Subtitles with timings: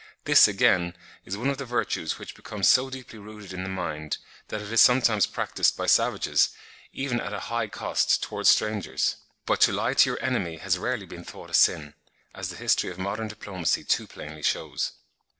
[0.23, 0.95] This, again,
[1.25, 4.71] is one of the virtues which becomes so deeply rooted in the mind, that it
[4.71, 6.49] is sometimes practised by savages,
[6.91, 11.05] even at a high cost, towards strangers; but to lie to your enemy has rarely
[11.05, 11.93] been thought a sin,
[12.33, 14.93] as the history of modern diplomacy too plainly shews.